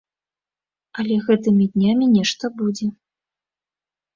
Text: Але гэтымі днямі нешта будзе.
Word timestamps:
Але 1.03 1.17
гэтымі 1.27 1.67
днямі 1.75 2.05
нешта 2.15 2.45
будзе. 2.63 2.87